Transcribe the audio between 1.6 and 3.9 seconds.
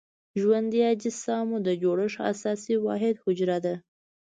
د جوړښت اساسي واحد حجره ده.